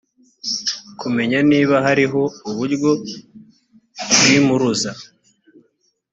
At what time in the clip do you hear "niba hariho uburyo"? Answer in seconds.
1.51-2.91